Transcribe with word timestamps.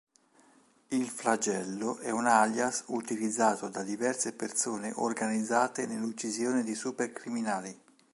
Il 0.89 1.07
Flagello 1.09 1.99
è 1.99 2.09
un 2.09 2.25
alias 2.25 2.85
utilizzato 2.87 3.69
da 3.69 3.83
diverse 3.83 4.33
persone 4.33 4.91
organizzate 4.95 5.85
nell'uccisione 5.85 6.63
di 6.63 6.73
supercriminali. 6.73 7.79